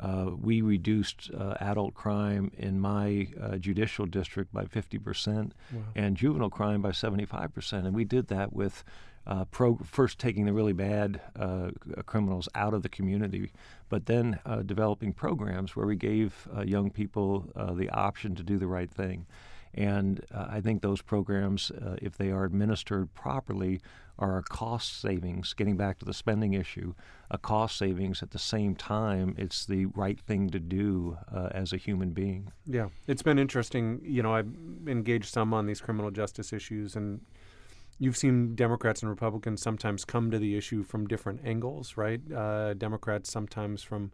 Uh, 0.00 0.30
we 0.40 0.62
reduced 0.62 1.30
uh, 1.38 1.54
adult 1.60 1.94
crime 1.94 2.50
in 2.56 2.80
my 2.80 3.28
uh, 3.40 3.56
judicial 3.56 4.04
district 4.04 4.52
by 4.52 4.64
50% 4.64 5.52
wow. 5.70 5.80
and 5.94 6.16
juvenile 6.16 6.50
crime 6.50 6.82
by 6.82 6.90
75%. 6.90 7.72
And 7.72 7.94
we 7.94 8.04
did 8.04 8.26
that 8.26 8.52
with 8.52 8.82
uh, 9.26 9.44
pro- 9.46 9.78
first 9.84 10.18
taking 10.18 10.46
the 10.46 10.52
really 10.52 10.72
bad 10.72 11.20
uh, 11.38 11.70
criminals 12.06 12.48
out 12.54 12.74
of 12.74 12.82
the 12.82 12.88
community, 12.88 13.52
but 13.88 14.06
then 14.06 14.38
uh, 14.44 14.62
developing 14.62 15.12
programs 15.12 15.76
where 15.76 15.86
we 15.86 15.96
gave 15.96 16.48
uh, 16.56 16.62
young 16.62 16.90
people 16.90 17.46
uh, 17.54 17.72
the 17.72 17.88
option 17.90 18.34
to 18.34 18.42
do 18.42 18.58
the 18.58 18.66
right 18.66 18.90
thing. 18.90 19.26
And 19.74 20.22
uh, 20.34 20.48
I 20.50 20.60
think 20.60 20.82
those 20.82 21.00
programs, 21.00 21.72
if 22.02 22.18
they 22.18 22.30
are 22.30 22.44
administered 22.44 23.14
properly, 23.14 23.80
are 24.18 24.36
a 24.36 24.42
cost 24.42 25.00
savings. 25.00 25.54
Getting 25.54 25.78
back 25.78 25.98
to 26.00 26.04
the 26.04 26.12
spending 26.12 26.52
issue, 26.52 26.92
a 27.30 27.38
cost 27.38 27.78
savings 27.78 28.22
at 28.22 28.32
the 28.32 28.38
same 28.38 28.74
time, 28.74 29.34
it's 29.38 29.64
the 29.64 29.86
right 29.86 30.20
thing 30.20 30.50
to 30.50 30.60
do 30.60 31.16
as 31.32 31.72
a 31.72 31.78
human 31.78 32.10
being. 32.10 32.52
Yeah, 32.66 32.88
it's 33.06 33.22
been 33.22 33.38
interesting. 33.38 34.02
You 34.04 34.22
know, 34.22 34.34
I've 34.34 34.54
engaged 34.86 35.32
some 35.32 35.54
on 35.54 35.64
these 35.64 35.80
criminal 35.80 36.10
justice 36.10 36.52
issues 36.52 36.94
and 36.94 37.22
you've 37.98 38.16
seen 38.16 38.54
Democrats 38.54 39.02
and 39.02 39.10
Republicans 39.10 39.62
sometimes 39.62 40.04
come 40.04 40.30
to 40.30 40.38
the 40.38 40.56
issue 40.56 40.82
from 40.82 41.06
different 41.06 41.40
angles, 41.44 41.96
right? 41.96 42.20
Uh, 42.32 42.74
Democrats 42.74 43.30
sometimes 43.30 43.82
from 43.82 44.12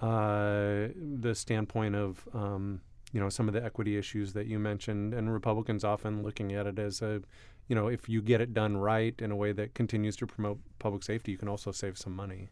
uh, 0.00 0.88
the 0.94 1.34
standpoint 1.34 1.96
of 1.96 2.28
um, 2.32 2.80
you 3.12 3.20
know 3.20 3.28
some 3.28 3.48
of 3.48 3.54
the 3.54 3.64
equity 3.64 3.96
issues 3.96 4.32
that 4.34 4.46
you 4.46 4.58
mentioned, 4.58 5.14
and 5.14 5.32
Republicans 5.32 5.84
often 5.84 6.22
looking 6.22 6.52
at 6.52 6.66
it 6.66 6.78
as 6.78 7.02
a 7.02 7.20
you 7.66 7.74
know 7.74 7.88
if 7.88 8.08
you 8.08 8.22
get 8.22 8.40
it 8.40 8.54
done 8.54 8.76
right 8.76 9.14
in 9.18 9.30
a 9.30 9.36
way 9.36 9.52
that 9.52 9.74
continues 9.74 10.16
to 10.16 10.26
promote 10.26 10.58
public 10.78 11.02
safety, 11.02 11.32
you 11.32 11.38
can 11.38 11.48
also 11.48 11.72
save 11.72 11.98
some 11.98 12.14
money. 12.14 12.50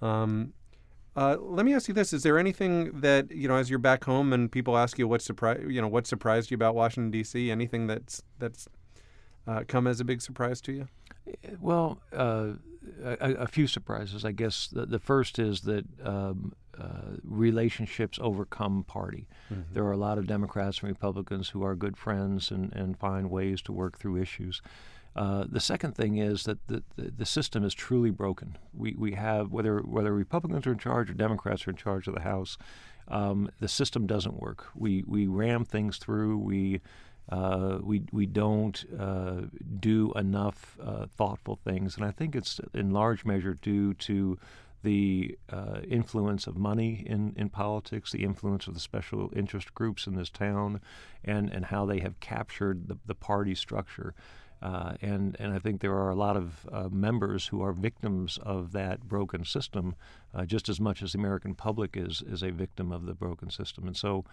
Um, 0.00 0.54
uh, 1.14 1.36
let 1.38 1.66
me 1.66 1.74
ask 1.74 1.88
you 1.88 1.94
this: 1.94 2.14
Is 2.14 2.22
there 2.22 2.38
anything 2.38 3.00
that 3.00 3.30
you 3.30 3.48
know, 3.48 3.56
as 3.56 3.68
you're 3.68 3.78
back 3.78 4.04
home 4.04 4.32
and 4.32 4.50
people 4.50 4.78
ask 4.78 4.98
you 4.98 5.06
what 5.06 5.20
surprise, 5.20 5.62
you 5.68 5.82
know, 5.82 5.88
what 5.88 6.06
surprised 6.06 6.50
you 6.50 6.54
about 6.54 6.74
Washington 6.74 7.10
D.C.? 7.10 7.50
Anything 7.50 7.86
that's 7.86 8.22
that's 8.38 8.66
uh, 9.46 9.64
come 9.66 9.86
as 9.86 10.00
a 10.00 10.04
big 10.04 10.22
surprise 10.22 10.60
to 10.62 10.72
you? 10.72 10.88
Well, 11.60 11.98
uh, 12.12 12.52
a, 13.04 13.34
a, 13.34 13.46
few 13.46 13.66
surprises, 13.66 14.24
I 14.24 14.32
guess. 14.32 14.68
The, 14.68 14.86
the 14.86 14.98
first 14.98 15.38
is 15.38 15.60
that 15.62 15.84
um, 16.04 16.52
uh, 16.78 17.16
relationships 17.22 18.18
overcome 18.20 18.84
party. 18.84 19.28
Mm-hmm. 19.52 19.74
There 19.74 19.84
are 19.84 19.92
a 19.92 19.96
lot 19.96 20.18
of 20.18 20.26
Democrats 20.26 20.80
and 20.80 20.88
Republicans 20.88 21.50
who 21.50 21.62
are 21.62 21.74
good 21.74 21.96
friends 21.96 22.50
and, 22.50 22.72
and 22.72 22.98
find 22.98 23.30
ways 23.30 23.62
to 23.62 23.72
work 23.72 23.98
through 23.98 24.20
issues. 24.20 24.62
Uh, 25.14 25.44
the 25.48 25.60
second 25.60 25.94
thing 25.94 26.16
is 26.16 26.44
that 26.44 26.66
the, 26.68 26.82
the, 26.96 27.10
the, 27.18 27.26
system 27.26 27.64
is 27.64 27.74
truly 27.74 28.08
broken. 28.08 28.56
We, 28.72 28.94
we 28.98 29.12
have, 29.12 29.52
whether, 29.52 29.80
whether 29.80 30.12
Republicans 30.14 30.66
are 30.66 30.72
in 30.72 30.78
charge 30.78 31.10
or 31.10 31.14
Democrats 31.14 31.66
are 31.66 31.70
in 31.70 31.76
charge 31.76 32.08
of 32.08 32.14
the 32.14 32.22
House, 32.22 32.56
um, 33.08 33.50
the 33.60 33.68
system 33.68 34.06
doesn't 34.06 34.40
work. 34.40 34.68
We, 34.74 35.04
we 35.06 35.26
ram 35.26 35.66
things 35.66 35.98
through. 35.98 36.38
We, 36.38 36.80
uh, 37.28 37.78
we, 37.82 38.02
we 38.12 38.26
don't 38.26 38.84
uh, 38.98 39.42
do 39.80 40.12
enough 40.16 40.76
uh, 40.82 41.06
thoughtful 41.06 41.58
things. 41.64 41.96
And 41.96 42.04
I 42.04 42.10
think 42.10 42.34
it's 42.34 42.60
in 42.74 42.90
large 42.90 43.24
measure 43.24 43.54
due 43.54 43.94
to 43.94 44.38
the 44.82 45.38
uh, 45.48 45.80
influence 45.88 46.46
of 46.48 46.56
money 46.56 47.04
in, 47.06 47.34
in 47.36 47.48
politics, 47.48 48.10
the 48.10 48.24
influence 48.24 48.66
of 48.66 48.74
the 48.74 48.80
special 48.80 49.30
interest 49.34 49.72
groups 49.74 50.06
in 50.06 50.16
this 50.16 50.28
town, 50.28 50.80
and, 51.24 51.52
and 51.52 51.66
how 51.66 51.86
they 51.86 52.00
have 52.00 52.18
captured 52.18 52.88
the, 52.88 52.98
the 53.06 53.14
party 53.14 53.54
structure. 53.54 54.12
Uh, 54.60 54.94
and 55.02 55.36
and 55.40 55.52
I 55.52 55.58
think 55.58 55.80
there 55.80 55.94
are 55.94 56.10
a 56.10 56.14
lot 56.14 56.36
of 56.36 56.68
uh, 56.70 56.88
members 56.88 57.48
who 57.48 57.62
are 57.62 57.72
victims 57.72 58.38
of 58.42 58.70
that 58.72 59.00
broken 59.08 59.44
system, 59.44 59.96
just 60.46 60.68
as 60.68 60.80
much 60.80 61.02
as 61.02 61.12
the 61.12 61.18
American 61.18 61.56
public 61.56 61.96
is 61.96 62.22
is 62.22 62.44
a 62.44 62.50
victim 62.52 62.92
of 62.92 63.04
the 63.04 63.14
broken 63.14 63.50
system. 63.50 63.88
And 63.88 63.96
so, 63.96 64.24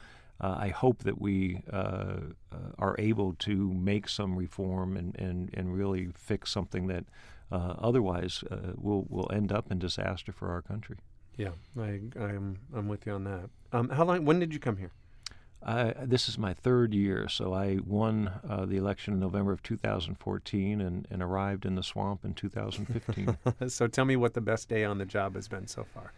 uh, 0.41 0.55
I 0.57 0.69
hope 0.69 1.03
that 1.03 1.19
we 1.19 1.63
uh, 1.71 1.75
uh, 1.75 2.57
are 2.77 2.95
able 2.97 3.33
to 3.39 3.73
make 3.73 4.07
some 4.07 4.35
reform 4.35 4.95
and 4.95 5.15
and, 5.19 5.49
and 5.53 5.75
really 5.75 6.09
fix 6.15 6.51
something 6.51 6.87
that 6.87 7.05
otherwise 7.51 8.43
will 8.75 9.05
will 9.09 9.29
end 9.33 9.51
up 9.51 9.71
in 9.71 9.79
disaster 9.79 10.31
for 10.31 10.49
our 10.49 10.61
country. 10.61 10.97
Yeah, 11.37 11.51
I 11.77 12.01
I'm 12.19 12.59
I'm 12.73 12.87
with 12.87 13.05
you 13.05 13.13
on 13.13 13.23
that. 13.25 13.49
Um, 13.71 13.89
how 13.89 14.05
long? 14.05 14.25
When 14.25 14.39
did 14.39 14.53
you 14.53 14.59
come 14.59 14.77
here? 14.77 14.91
I, 15.61 15.93
this 16.03 16.29
is 16.29 16.37
my 16.37 16.53
third 16.53 16.93
year, 16.93 17.27
so 17.27 17.53
I 17.53 17.79
won 17.85 18.31
uh, 18.47 18.65
the 18.65 18.77
election 18.77 19.13
in 19.13 19.19
November 19.19 19.51
of 19.51 19.61
2014 19.61 20.79
and, 20.79 21.05
and 21.11 21.21
arrived 21.21 21.65
in 21.65 21.75
the 21.75 21.83
swamp 21.83 22.23
in 22.23 22.33
2015. 22.33 23.37
so 23.67 23.87
tell 23.87 24.05
me 24.05 24.15
what 24.15 24.35
the 24.35 24.41
best 24.41 24.69
day 24.69 24.85
on 24.85 24.99
the 24.99 25.05
job 25.05 25.35
has 25.35 25.49
been 25.49 25.67
so 25.67 25.83
far. 25.83 26.13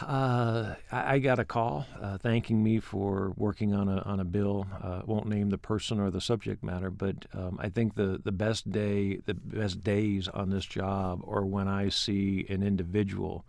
Uh, 0.00 0.74
I, 0.90 1.18
got 1.18 1.38
a 1.38 1.44
call 1.44 1.86
uh, 2.00 2.18
thanking 2.18 2.62
me 2.62 2.80
for 2.80 3.32
working 3.36 3.74
on 3.74 3.88
a 3.88 3.98
on 3.98 4.18
a 4.18 4.24
bill. 4.24 4.66
Uh, 4.82 5.02
won't 5.06 5.26
name 5.26 5.50
the 5.50 5.58
person 5.58 6.00
or 6.00 6.10
the 6.10 6.20
subject 6.20 6.64
matter, 6.64 6.90
but 6.90 7.26
um, 7.32 7.58
I 7.62 7.68
think 7.68 7.94
the, 7.94 8.20
the 8.22 8.32
best 8.32 8.70
day, 8.72 9.18
the 9.26 9.34
best 9.34 9.84
days 9.84 10.26
on 10.28 10.50
this 10.50 10.64
job 10.64 11.22
are 11.26 11.44
when 11.44 11.68
I 11.68 11.90
see 11.90 12.44
an 12.48 12.62
individual 12.62 13.44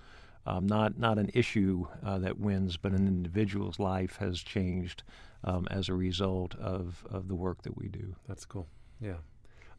um, 0.45 0.67
not 0.67 0.97
not 0.99 1.17
an 1.17 1.31
issue 1.33 1.87
uh, 2.05 2.19
that 2.19 2.39
wins, 2.39 2.77
but 2.77 2.91
an 2.91 3.07
individual's 3.07 3.79
life 3.79 4.17
has 4.17 4.41
changed 4.41 5.03
um, 5.43 5.67
as 5.71 5.89
a 5.89 5.93
result 5.93 6.55
of 6.55 7.03
of 7.09 7.27
the 7.27 7.35
work 7.35 7.63
that 7.63 7.77
we 7.77 7.87
do. 7.87 8.15
That's 8.27 8.45
cool. 8.45 8.67
Yeah. 9.01 9.17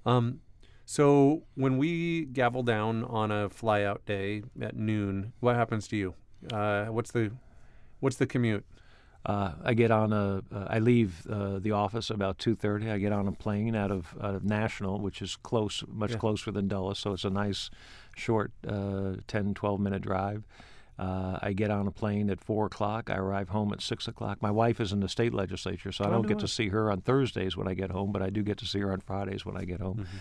Um, 0.04 0.40
so 0.84 1.44
when 1.54 1.78
we 1.78 2.26
gavel 2.26 2.62
down 2.62 3.04
on 3.04 3.30
a 3.30 3.48
flyout 3.48 4.04
day 4.06 4.42
at 4.60 4.76
noon, 4.76 5.32
what 5.40 5.56
happens 5.56 5.88
to 5.88 5.96
you? 5.96 6.14
Uh, 6.52 6.86
what's 6.86 7.10
the 7.10 7.32
what's 8.00 8.16
the 8.16 8.26
commute? 8.26 8.64
Uh, 9.24 9.52
I 9.64 9.74
get 9.74 9.90
on 9.90 10.12
a. 10.12 10.42
Uh, 10.54 10.66
I 10.68 10.78
leave 10.78 11.26
uh, 11.26 11.58
the 11.58 11.72
office 11.72 12.10
about 12.10 12.38
two 12.38 12.54
thirty. 12.54 12.88
I 12.88 12.98
get 12.98 13.12
on 13.12 13.26
a 13.26 13.32
plane 13.32 13.74
out 13.74 13.90
of, 13.90 14.14
out 14.22 14.36
of 14.36 14.44
National, 14.44 15.00
which 15.00 15.20
is 15.20 15.34
close, 15.34 15.82
much 15.88 16.12
yeah. 16.12 16.18
closer 16.18 16.52
than 16.52 16.68
Dulles, 16.68 17.00
so 17.00 17.12
it's 17.12 17.24
a 17.24 17.30
nice, 17.30 17.68
short, 18.14 18.52
uh, 18.66 19.14
10, 19.26 19.54
12 19.54 19.80
minute 19.80 20.02
drive. 20.02 20.44
Uh, 20.98 21.38
I 21.42 21.52
get 21.52 21.70
on 21.70 21.86
a 21.86 21.90
plane 21.90 22.30
at 22.30 22.40
four 22.40 22.66
o'clock. 22.66 23.10
I 23.10 23.16
arrive 23.16 23.50
home 23.50 23.72
at 23.72 23.82
six 23.82 24.08
o'clock. 24.08 24.40
My 24.40 24.50
wife 24.50 24.80
is 24.80 24.92
in 24.92 25.00
the 25.00 25.08
state 25.08 25.34
legislature, 25.34 25.92
so 25.92 26.04
I 26.04 26.08
don't 26.08 26.26
get 26.26 26.38
to 26.38 26.48
see 26.48 26.68
her 26.68 26.90
on 26.90 27.02
Thursdays 27.02 27.56
when 27.56 27.68
I 27.68 27.74
get 27.74 27.90
home, 27.90 28.12
but 28.12 28.22
I 28.22 28.30
do 28.30 28.42
get 28.42 28.58
to 28.58 28.66
see 28.66 28.78
her 28.78 28.92
on 28.92 29.00
Fridays 29.00 29.44
when 29.44 29.56
I 29.56 29.64
get 29.64 29.80
home. 29.80 29.98
Mm-hmm. 29.98 30.16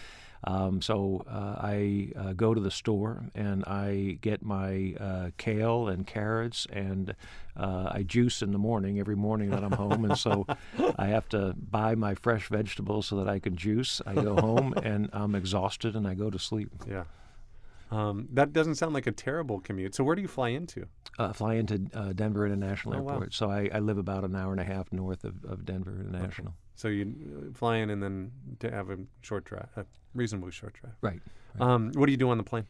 Um, 0.46 0.82
so 0.82 1.26
uh, 1.28 1.56
I 1.60 2.12
uh, 2.16 2.34
go 2.34 2.54
to 2.54 2.62
the 2.62 2.72
store 2.72 3.24
and 3.34 3.64
I 3.66 4.20
get 4.22 4.44
my 4.44 4.96
uh, 5.00 5.30
kale 5.38 5.88
and 5.88 6.06
carrots 6.06 6.68
and 6.72 7.16
uh, 7.58 7.90
I 7.92 8.04
juice 8.04 8.44
in 8.44 8.52
the 8.52 8.60
morning 8.60 9.00
every 9.00 9.16
morning 9.16 9.50
that 9.50 9.64
I'm 9.64 9.72
home. 9.72 10.06
and 10.06 10.18
so 10.18 10.46
I 10.98 11.08
have 11.08 11.28
to 11.30 11.56
buy 11.58 11.96
my 11.96 12.14
fresh 12.14 12.48
vegetables 12.50 13.08
so 13.08 13.16
that 13.18 13.28
I 13.28 13.40
can 13.40 13.56
juice. 13.56 14.02
I 14.06 14.14
go 14.14 14.36
home 14.36 14.74
and 14.84 15.10
I'm 15.14 15.34
exhausted 15.34 15.96
and 15.96 16.08
I 16.08 16.14
go 16.14 16.30
to 16.30 16.38
sleep. 16.38 16.70
Yeah. 16.88 17.06
Um, 17.92 18.28
that 18.34 18.54
doesn't 18.54 18.76
sound 18.76 18.94
like 18.94 19.08
a 19.08 19.12
terrible 19.12 19.60
commute. 19.60 19.96
So 19.96 20.04
where 20.04 20.16
do 20.16 20.22
you 20.22 20.28
fly 20.28 20.50
into? 20.50 20.88
Uh, 21.18 21.34
fly 21.34 21.56
into 21.56 21.88
uh, 21.94 22.14
Denver 22.14 22.46
International 22.46 22.94
oh, 22.94 22.98
Airport. 22.98 23.20
Wow. 23.20 23.28
So 23.32 23.50
I, 23.50 23.70
I, 23.74 23.80
live 23.80 23.98
about 23.98 24.26
an 24.26 24.36
hour 24.36 24.52
and 24.52 24.60
a 24.60 24.66
half 24.66 24.92
north 24.92 25.24
of, 25.24 25.46
of 25.46 25.66
Denver 25.66 25.96
International. 26.00 26.50
Okay. 26.50 26.58
So 26.76 26.88
you 26.90 27.54
fly 27.56 27.78
in 27.78 27.90
and 27.90 28.04
then 28.04 28.32
to 28.60 28.70
have 28.70 28.90
a 28.90 28.98
short 29.22 29.46
drive, 29.46 29.70
a 29.78 29.86
reasonably 30.16 30.52
short 30.52 30.74
drive. 30.74 30.94
Right. 31.02 31.20
right. 31.60 31.68
Um, 31.68 31.92
what 31.94 32.08
do 32.08 32.12
you 32.12 32.18
do 32.18 32.30
on 32.30 32.38
the 32.38 32.44
plane? 32.44 32.66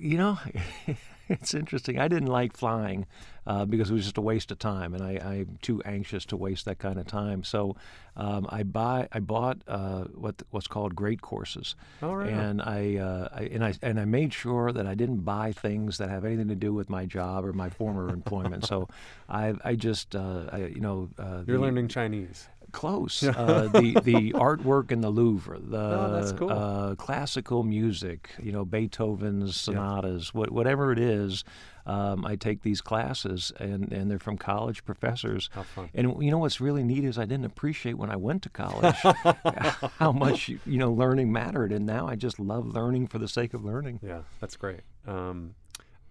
you 0.00 0.18
know, 0.18 0.38
it's 1.28 1.54
interesting. 1.54 1.98
I 1.98 2.08
didn't 2.08 2.28
like 2.28 2.56
flying 2.56 3.06
uh, 3.46 3.64
because 3.64 3.90
it 3.90 3.94
was 3.94 4.04
just 4.04 4.18
a 4.18 4.22
waste 4.22 4.50
of 4.50 4.58
time, 4.58 4.94
and 4.94 5.02
I, 5.02 5.12
am 5.12 5.58
too 5.62 5.82
anxious 5.84 6.24
to 6.26 6.36
waste 6.36 6.64
that 6.66 6.78
kind 6.78 6.98
of 6.98 7.06
time. 7.06 7.44
So 7.44 7.76
um, 8.16 8.46
I 8.48 8.62
buy, 8.62 9.08
I 9.12 9.20
bought 9.20 9.58
uh, 9.66 10.04
what 10.14 10.42
what's 10.50 10.66
called 10.66 10.94
great 10.94 11.20
courses, 11.22 11.74
oh, 12.02 12.12
right. 12.12 12.30
and 12.30 12.62
I, 12.62 12.96
uh, 12.96 13.28
I, 13.32 13.42
and 13.44 13.64
I 13.64 13.74
and 13.82 14.00
I 14.00 14.04
made 14.04 14.32
sure 14.32 14.72
that 14.72 14.86
I 14.86 14.94
didn't 14.94 15.20
buy 15.20 15.52
things 15.52 15.98
that 15.98 16.08
have 16.08 16.24
anything 16.24 16.48
to 16.48 16.54
do 16.54 16.72
with 16.72 16.88
my 16.88 17.06
job 17.06 17.44
or 17.44 17.52
my 17.52 17.70
former 17.70 18.08
employment. 18.10 18.66
So 18.66 18.88
I 19.28 19.54
I 19.64 19.74
just 19.74 20.14
uh, 20.14 20.44
I, 20.52 20.58
you 20.58 20.80
know 20.80 21.08
uh, 21.18 21.42
you're 21.46 21.56
the, 21.56 21.62
learning 21.62 21.88
Chinese 21.88 22.48
close. 22.74 23.22
uh, 23.22 23.68
the 23.72 23.98
the 24.02 24.32
artwork 24.34 24.92
in 24.92 25.00
the 25.00 25.08
Louvre, 25.08 25.58
the 25.60 25.78
oh, 25.78 26.32
cool. 26.36 26.50
uh, 26.50 26.94
classical 26.96 27.62
music, 27.62 28.30
you 28.42 28.52
know 28.52 28.64
Beethoven's 28.66 29.56
sonatas, 29.56 30.32
yeah. 30.34 30.40
what, 30.40 30.50
whatever 30.50 30.92
it 30.92 30.98
is. 30.98 31.44
Um, 31.86 32.24
I 32.24 32.36
take 32.36 32.62
these 32.62 32.80
classes, 32.80 33.52
and, 33.60 33.92
and 33.92 34.10
they're 34.10 34.18
from 34.18 34.38
college 34.38 34.86
professors. 34.86 35.50
How 35.52 35.64
fun. 35.64 35.90
And 35.94 36.22
you 36.22 36.30
know 36.30 36.38
what's 36.38 36.60
really 36.60 36.82
neat 36.82 37.04
is 37.04 37.18
I 37.18 37.26
didn't 37.26 37.44
appreciate 37.44 37.98
when 37.98 38.10
I 38.10 38.16
went 38.16 38.42
to 38.44 38.48
college 38.48 38.96
how 39.98 40.12
much 40.12 40.48
you 40.48 40.78
know 40.78 40.92
learning 40.92 41.32
mattered, 41.32 41.72
and 41.72 41.86
now 41.86 42.06
I 42.06 42.16
just 42.16 42.38
love 42.38 42.66
learning 42.66 43.08
for 43.08 43.18
the 43.18 43.28
sake 43.28 43.54
of 43.54 43.64
learning. 43.64 44.00
Yeah, 44.02 44.22
that's 44.40 44.56
great. 44.56 44.80
Um, 45.06 45.54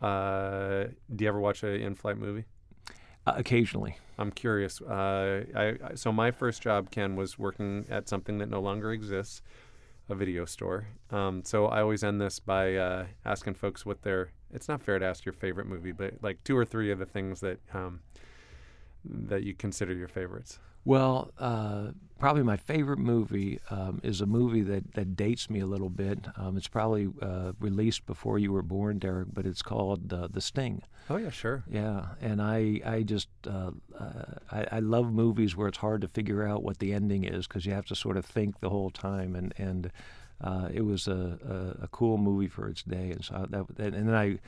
uh, 0.01 0.85
do 1.15 1.23
you 1.23 1.27
ever 1.27 1.39
watch 1.39 1.63
an 1.63 1.81
in-flight 1.81 2.17
movie? 2.17 2.45
Uh, 3.25 3.33
occasionally. 3.37 3.97
I'm 4.17 4.31
curious. 4.31 4.81
Uh, 4.81 5.43
I, 5.55 5.95
so 5.95 6.11
my 6.11 6.31
first 6.31 6.61
job, 6.61 6.91
Ken, 6.91 7.15
was 7.15 7.39
working 7.39 7.85
at 7.89 8.07
something 8.07 8.37
that 8.39 8.49
no 8.49 8.59
longer 8.59 8.91
exists, 8.91 9.41
a 10.09 10.15
video 10.15 10.45
store. 10.45 10.87
Um, 11.09 11.43
so 11.43 11.67
I 11.67 11.81
always 11.81 12.03
end 12.03 12.21
this 12.21 12.39
by 12.39 12.75
uh, 12.75 13.05
asking 13.25 13.55
folks 13.55 13.85
what 13.85 14.01
their. 14.01 14.31
It's 14.53 14.67
not 14.67 14.83
fair 14.83 14.99
to 14.99 15.05
ask 15.05 15.25
your 15.25 15.33
favorite 15.33 15.65
movie, 15.67 15.91
but 15.93 16.15
like 16.21 16.43
two 16.43 16.55
or 16.55 16.65
three 16.65 16.91
of 16.91 16.99
the 16.99 17.05
things 17.05 17.39
that 17.39 17.59
um, 17.73 18.01
that 19.05 19.43
you 19.43 19.53
consider 19.53 19.93
your 19.93 20.07
favorites. 20.07 20.59
Well, 20.85 21.31
uh, 21.39 21.91
probably 22.19 22.43
my 22.43 22.57
favorite 22.57 22.99
movie 22.99 23.59
um, 23.69 23.99
is 24.03 24.21
a 24.21 24.25
movie 24.25 24.61
that, 24.61 24.93
that 24.93 25.15
dates 25.15 25.49
me 25.49 25.59
a 25.59 25.65
little 25.65 25.89
bit. 25.89 26.19
Um, 26.37 26.57
it's 26.57 26.67
probably 26.67 27.09
uh, 27.21 27.53
released 27.59 28.05
before 28.05 28.39
you 28.39 28.51
were 28.51 28.61
born, 28.61 28.99
Derek, 28.99 29.27
but 29.33 29.45
it's 29.45 29.61
called 29.61 30.11
uh, 30.13 30.27
The 30.29 30.41
Sting. 30.41 30.83
Oh 31.09 31.17
yeah, 31.17 31.31
sure. 31.31 31.63
Yeah, 31.69 32.05
and 32.21 32.41
I 32.41 32.79
I 32.85 33.03
just 33.03 33.27
uh, 33.45 33.71
uh, 33.99 34.23
I, 34.51 34.67
I, 34.71 34.79
love 34.79 35.11
movies 35.11 35.57
where 35.57 35.67
it's 35.67 35.79
hard 35.79 35.99
to 35.99 36.07
figure 36.07 36.47
out 36.47 36.63
what 36.63 36.79
the 36.79 36.93
ending 36.93 37.25
is 37.25 37.45
because 37.45 37.65
you 37.65 37.73
have 37.73 37.85
to 37.87 37.95
sort 37.95 38.15
of 38.15 38.25
think 38.25 38.61
the 38.61 38.69
whole 38.69 38.89
time, 38.89 39.35
and 39.35 39.53
and 39.57 39.91
uh, 40.39 40.69
it 40.73 40.85
was 40.85 41.09
a, 41.09 41.75
a, 41.81 41.83
a 41.83 41.87
cool 41.89 42.17
movie 42.17 42.47
for 42.47 42.69
its 42.69 42.83
day, 42.83 43.11
and 43.11 43.23
so 43.23 43.45
that 43.49 43.93
and 43.93 44.07
then 44.07 44.15
I 44.15 44.39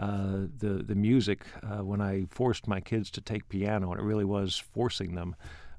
uh, 0.00 0.46
the 0.58 0.84
the 0.86 0.94
music 0.94 1.46
uh, 1.62 1.82
when 1.84 2.00
I 2.00 2.26
forced 2.30 2.68
my 2.68 2.80
kids 2.80 3.10
to 3.10 3.20
take 3.20 3.48
piano, 3.48 3.90
and 3.90 4.00
it 4.00 4.04
really 4.04 4.24
was 4.24 4.56
forcing 4.56 5.16
them. 5.16 5.34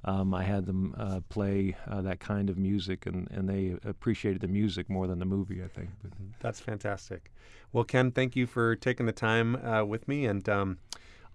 Um, 0.05 0.33
I 0.35 0.43
had 0.43 0.67
them 0.67 0.93
uh, 0.97 1.21
play 1.29 1.75
uh, 1.87 2.01
that 2.03 2.19
kind 2.19 2.49
of 2.49 2.57
music, 2.57 3.07
and, 3.07 3.27
and 3.31 3.49
they 3.49 3.75
appreciated 3.83 4.41
the 4.41 4.47
music 4.47 4.87
more 4.89 5.07
than 5.07 5.17
the 5.19 5.25
movie. 5.25 5.63
I 5.63 5.67
think. 5.67 5.89
But. 6.01 6.11
That's 6.39 6.59
fantastic. 6.59 7.31
Well, 7.73 7.83
Ken, 7.83 8.11
thank 8.11 8.35
you 8.35 8.45
for 8.45 8.75
taking 8.75 9.07
the 9.07 9.11
time 9.11 9.55
uh, 9.55 9.83
with 9.83 10.07
me, 10.07 10.25
and 10.25 10.47
um, 10.47 10.77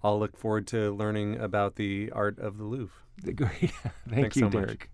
I'll 0.02 0.18
look 0.18 0.36
forward 0.36 0.66
to 0.68 0.92
learning 0.92 1.38
about 1.38 1.76
the 1.76 2.10
art 2.12 2.38
of 2.38 2.58
the 2.58 2.64
Louvre. 2.64 2.94
Great. 3.34 3.50
Thank 3.70 3.72
Thanks 4.08 4.36
you, 4.36 4.42
so 4.42 4.58
much. 4.58 4.66
Derek. 4.66 4.90